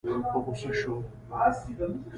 په 0.31 0.37
غوسه 0.43 0.69
شو. 0.79 0.93